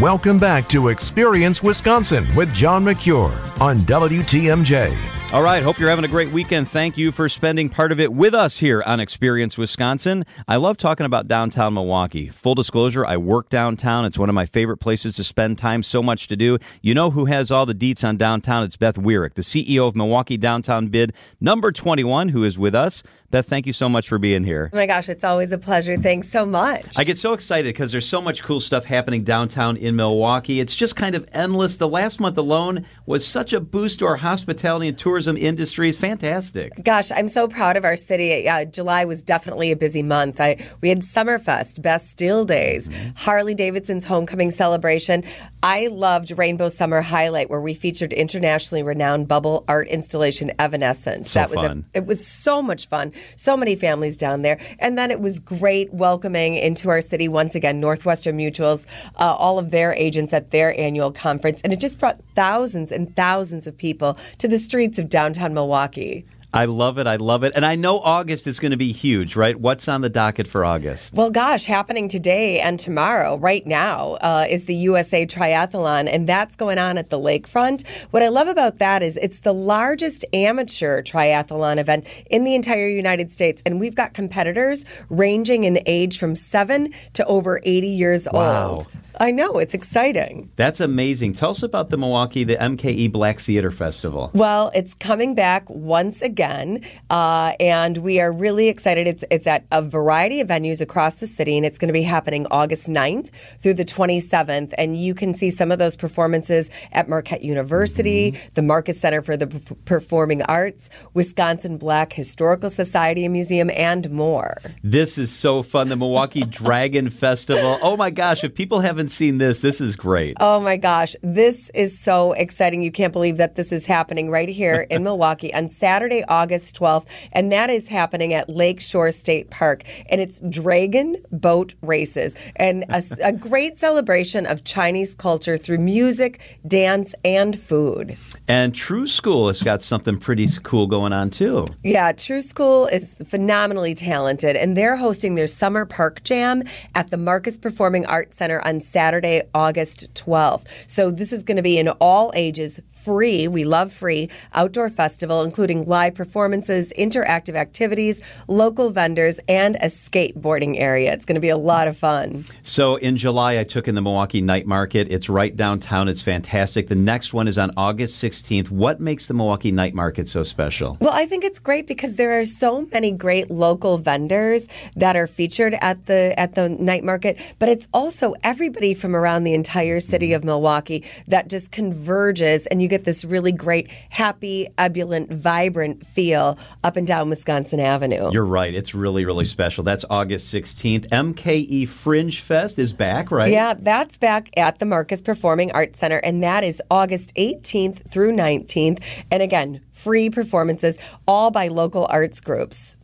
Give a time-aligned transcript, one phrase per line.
[0.00, 5.23] Welcome back to Experience Wisconsin with John Mercure on WTMJ.
[5.34, 6.68] All right, hope you're having a great weekend.
[6.68, 10.24] Thank you for spending part of it with us here on Experience Wisconsin.
[10.46, 12.28] I love talking about downtown Milwaukee.
[12.28, 14.04] Full disclosure, I work downtown.
[14.04, 16.58] It's one of my favorite places to spend time, so much to do.
[16.82, 18.62] You know who has all the deets on downtown?
[18.62, 23.02] It's Beth Weirick, the CEO of Milwaukee Downtown Bid, number 21, who is with us.
[23.32, 24.70] Beth, thank you so much for being here.
[24.72, 25.96] Oh my gosh, it's always a pleasure.
[25.96, 26.86] Thanks so much.
[26.94, 30.60] I get so excited because there's so much cool stuff happening downtown in Milwaukee.
[30.60, 31.76] It's just kind of endless.
[31.76, 35.88] The last month alone was such a boost to our hospitality and tourism industry.
[35.88, 36.72] is fantastic.
[36.82, 38.48] Gosh, I'm so proud of our city.
[38.48, 40.40] Uh, July was definitely a busy month.
[40.40, 43.10] I, we had Summerfest, Bastille Days, mm-hmm.
[43.16, 45.24] Harley Davidson's homecoming celebration.
[45.62, 51.26] I loved Rainbow Summer Highlight, where we featured internationally renowned bubble art installation Evanescent.
[51.26, 51.84] So that was fun.
[51.94, 54.58] A, it was so much fun so many families down there.
[54.78, 58.86] And then it was great welcoming into our city once again Northwestern Mutuals,
[59.16, 61.60] uh, all of their agents at their annual conference.
[61.62, 66.26] And it just brought thousands and thousands of people to the streets of downtown Milwaukee.
[66.52, 67.06] I love it.
[67.06, 67.52] I love it.
[67.54, 69.58] And I know August is going to be huge, right?
[69.58, 71.14] What's on the docket for August?
[71.14, 76.56] Well, gosh, happening today and tomorrow, right now, uh, is the USA Triathlon, and that's
[76.56, 77.86] going on at the lakefront.
[78.10, 82.88] What I love about that is it's the largest amateur triathlon event in the entire
[82.88, 88.26] United States, and we've got competitors ranging in age from seven to over 80 years
[88.32, 88.70] wow.
[88.70, 88.88] old.
[89.20, 90.50] I know, it's exciting.
[90.56, 91.34] That's amazing.
[91.34, 94.30] Tell us about the Milwaukee, the MKE Black Theater Festival.
[94.34, 99.06] Well, it's coming back once again, uh, and we are really excited.
[99.06, 102.02] It's, it's at a variety of venues across the city, and it's going to be
[102.02, 104.74] happening August 9th through the 27th.
[104.76, 108.48] And you can see some of those performances at Marquette University, mm-hmm.
[108.54, 114.10] the Marcus Center for the P- Performing Arts, Wisconsin Black Historical Society and Museum, and
[114.10, 114.56] more.
[114.82, 115.88] This is so fun.
[115.88, 117.78] The Milwaukee Dragon Festival.
[117.80, 120.34] Oh my gosh, if people haven't haven't seen this, this is great.
[120.40, 122.82] Oh my gosh, this is so exciting.
[122.82, 127.06] You can't believe that this is happening right here in Milwaukee on Saturday, August 12th,
[127.32, 129.82] and that is happening at Lakeshore State Park.
[130.08, 136.58] And it's dragon boat races and a, a great celebration of Chinese culture through music,
[136.66, 138.16] dance, and food.
[138.48, 141.66] And TRUE Skool has got something pretty cool going on too.
[141.82, 146.62] Yeah, TRUE Skool is phenomenally talented, and they're hosting their summer park jam
[146.94, 150.68] at the Marcus Performing Arts Center on Saturday, August 12th.
[150.86, 153.48] So this is going to be in all ages, free.
[153.48, 160.78] We love free outdoor festival, including live performances, interactive activities, local vendors, and a skateboarding
[160.78, 161.12] area.
[161.12, 162.44] It's going to be a lot of fun.
[162.62, 165.08] So in July, I took in the Milwaukee Night Market.
[165.10, 166.06] It's right downtown.
[166.06, 166.86] It's fantastic.
[166.86, 168.70] The next one is on August 16th.
[168.70, 170.98] What makes the Milwaukee Night Market so special?
[171.00, 175.26] Well, I think it's great because there are so many great local vendors that are
[175.26, 180.00] featured at the at the night market, but it's also everybody from around the entire
[180.00, 186.06] city of Milwaukee that just converges and you get this really great, happy, ebullient, vibrant
[186.06, 188.30] feel up and down Wisconsin Avenue.
[188.32, 188.74] You're right.
[188.74, 189.84] It's really, really special.
[189.84, 191.08] That's August 16th.
[191.08, 193.50] MKE Fringe Fest is back, right?
[193.50, 198.32] Yeah, that's back at the Marcus Performing Arts Center, and that is August 18th through
[198.32, 199.00] 19th.
[199.30, 202.96] And again, free performances, all by local arts groups.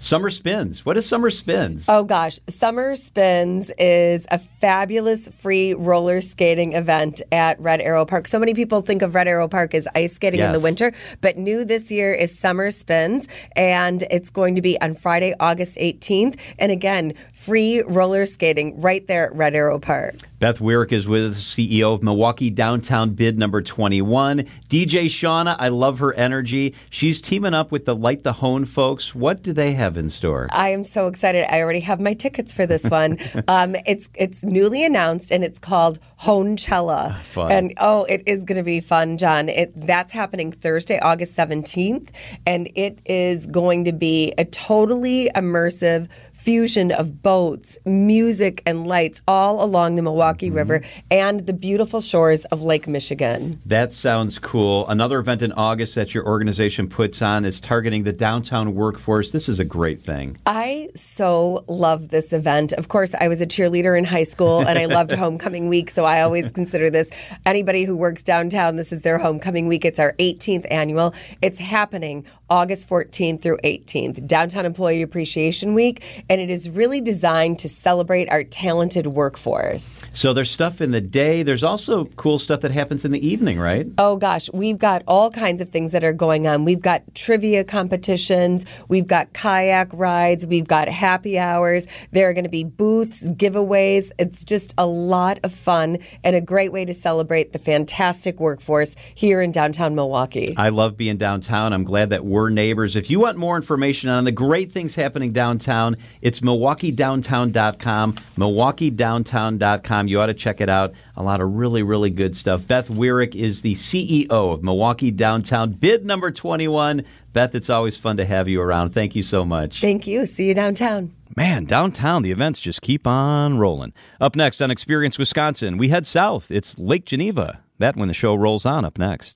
[0.00, 0.86] Summer Spins.
[0.86, 1.86] What is Summer Spins?
[1.88, 8.28] Oh gosh, Summer Spins is a fabulous free roller skating event at Red Arrow Park.
[8.28, 10.46] So many people think of Red Arrow Park as ice skating yes.
[10.46, 13.26] in the winter, but new this year is Summer Spins,
[13.56, 16.38] and it's going to be on Friday, August 18th.
[16.60, 20.14] And again, free roller skating right there at Red Arrow Park.
[20.38, 24.44] Beth Weirick is with us, CEO of Milwaukee Downtown Bid number 21.
[24.68, 26.76] DJ Shauna, I love her energy.
[26.90, 29.16] She's teaming up with the Light the Hoan folks.
[29.16, 30.46] What do they have in store?
[30.52, 31.44] I am so excited.
[31.52, 33.18] I already have my tickets for this one.
[33.48, 37.16] um, it's it's newly announced and it's called Hoanchella.
[37.16, 37.50] Fun.
[37.50, 39.48] And oh, it is going to be fun, John.
[39.48, 42.10] It, that's happening Thursday, August 17th,
[42.46, 49.20] and it is going to be a totally immersive fusion of boats, music, and lights
[49.26, 50.56] all along the Milwaukee mm-hmm.
[50.56, 53.60] River and the beautiful shores of Lake Michigan.
[53.66, 54.88] That sounds cool.
[54.88, 59.32] Another event in August that your organization puts on is targeting the downtown workforce.
[59.32, 60.36] This is a great thing.
[60.46, 62.72] I so love this event.
[62.72, 66.04] Of course, I was a cheerleader in high school and I loved homecoming week, so
[66.04, 67.10] I always consider this
[67.44, 69.84] anybody who works downtown, this is their homecoming week.
[69.84, 71.14] It's our 18th annual.
[71.42, 77.58] It's happening August 14th through 18th, Downtown Employee Appreciation Week and it is really designed
[77.60, 80.00] to celebrate our talented workforce.
[80.12, 81.42] So there's stuff in the day.
[81.42, 83.86] There's also cool stuff that happens in the evening, right?
[83.98, 86.64] Oh gosh, we've got all kinds of things that are going on.
[86.64, 91.86] We've got trivia competitions, we've got kayak rides, we've got happy hours.
[92.12, 94.10] There are going to be booths, giveaways.
[94.18, 98.96] It's just a lot of fun and a great way to celebrate the fantastic workforce
[99.14, 100.54] here in downtown Milwaukee.
[100.56, 101.72] I love being downtown.
[101.72, 102.96] I'm glad that we're neighbors.
[102.96, 110.08] If you want more information on the great things happening downtown, it's milwaukeedowntown.com, milwaukeedowntown.com.
[110.08, 110.92] You ought to check it out.
[111.16, 112.66] A lot of really, really good stuff.
[112.66, 117.04] Beth Weirick is the CEO of Milwaukee Downtown, bid number 21.
[117.32, 118.90] Beth, it's always fun to have you around.
[118.90, 119.80] Thank you so much.
[119.80, 120.26] Thank you.
[120.26, 121.12] See you downtown.
[121.36, 123.92] Man, downtown, the events just keep on rolling.
[124.20, 126.50] Up next on Experience Wisconsin, we head south.
[126.50, 127.60] It's Lake Geneva.
[127.78, 129.26] That when the show rolls on up next.